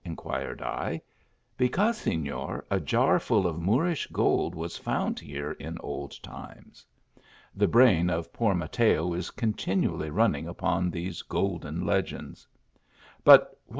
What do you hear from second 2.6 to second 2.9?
a